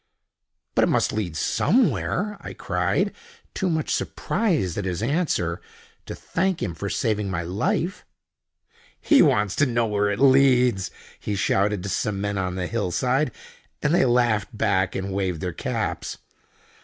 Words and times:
"But 0.73 0.85
it 0.85 0.87
must 0.87 1.13
lead 1.13 1.37
somewhere!" 1.37 2.35
I 2.41 2.53
cried, 2.55 3.13
too 3.53 3.69
much 3.69 3.93
surprised 3.93 4.75
at 4.79 4.85
his 4.85 5.03
answer 5.03 5.61
to 6.07 6.15
thank 6.15 6.59
him 6.63 6.73
for 6.73 6.89
saving 6.89 7.29
my 7.29 7.43
life. 7.43 8.03
"He 8.99 9.21
wants 9.21 9.55
to 9.57 9.67
know 9.67 9.85
where 9.85 10.09
it 10.09 10.17
leads!" 10.17 10.89
he 11.19 11.35
shouted 11.35 11.83
to 11.83 11.89
some 11.89 12.19
men 12.19 12.39
on 12.39 12.55
the 12.55 12.65
hill 12.65 12.89
side, 12.89 13.29
and 13.83 13.93
they 13.93 14.05
laughed 14.05 14.57
back, 14.57 14.95
and 14.95 15.13
waved 15.13 15.39
their 15.39 15.53
caps. 15.53 16.17